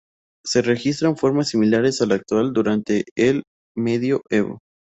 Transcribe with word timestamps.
Se 0.43 0.63
registran 0.63 1.15
formas 1.15 1.49
similares 1.49 2.01
a 2.01 2.07
la 2.07 2.15
actual 2.15 2.53
durante 2.53 3.03
el 3.15 3.43
Medioevo. 3.77 4.57